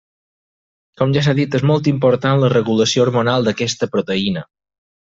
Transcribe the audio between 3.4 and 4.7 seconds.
d'aquesta proteïna.